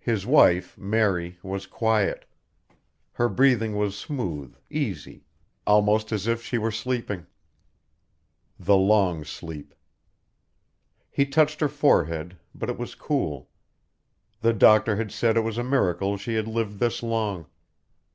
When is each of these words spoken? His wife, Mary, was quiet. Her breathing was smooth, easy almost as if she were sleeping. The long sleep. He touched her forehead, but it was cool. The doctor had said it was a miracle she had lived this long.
His 0.00 0.24
wife, 0.24 0.78
Mary, 0.78 1.38
was 1.42 1.66
quiet. 1.66 2.24
Her 3.12 3.28
breathing 3.28 3.76
was 3.76 3.94
smooth, 3.94 4.56
easy 4.70 5.26
almost 5.66 6.12
as 6.12 6.26
if 6.26 6.42
she 6.42 6.56
were 6.56 6.70
sleeping. 6.70 7.26
The 8.58 8.78
long 8.78 9.22
sleep. 9.22 9.74
He 11.10 11.26
touched 11.26 11.60
her 11.60 11.68
forehead, 11.68 12.38
but 12.54 12.70
it 12.70 12.78
was 12.78 12.94
cool. 12.94 13.50
The 14.40 14.54
doctor 14.54 14.96
had 14.96 15.12
said 15.12 15.36
it 15.36 15.40
was 15.40 15.58
a 15.58 15.62
miracle 15.62 16.16
she 16.16 16.36
had 16.36 16.48
lived 16.48 16.78
this 16.78 17.02
long. 17.02 17.44